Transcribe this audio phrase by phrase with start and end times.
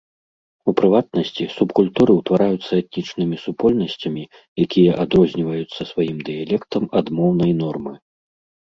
[0.71, 4.23] У прыватнасці, субкультуры ўтвараюцца этнічнымі супольнасцямі,
[4.67, 7.93] якія адрозніваюцца сваім дыялектам ад моўнай нормы.